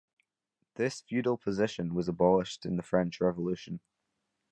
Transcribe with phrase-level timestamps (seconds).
[0.77, 3.81] This feudal position was abolished in the French Revolution.